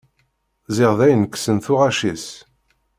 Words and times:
Ziɣ 0.75 0.91
dayen 0.99 1.27
kksen 1.33 1.57
tuɣac-is. 1.65 2.25